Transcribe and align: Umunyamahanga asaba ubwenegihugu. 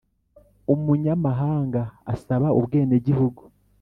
Umunyamahanga 0.73 1.81
asaba 2.13 2.47
ubwenegihugu. 2.59 3.41